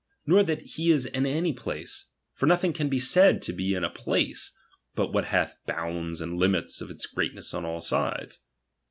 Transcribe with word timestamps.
Nor 0.25 0.41
that 0.45 0.63
he 0.63 0.89
is 0.89 1.05
in 1.05 1.27
any 1.27 1.53
place; 1.53 2.07
for 2.33 2.47
nothing 2.47 2.73
can 2.73 2.89
be 2.89 2.97
said 2.97 3.39
to 3.43 3.53
be 3.53 3.75
in 3.75 3.83
a 3.83 3.89
place, 3.91 4.51
but 4.95 5.13
what 5.13 5.25
hath 5.25 5.59
hounds 5.67 6.21
and 6.21 6.39
limits 6.39 6.81
of 6.81 6.89
its 6.89 7.05
greatness 7.05 7.53
on 7.53 7.65
all 7.65 7.81
sides. 7.81 8.39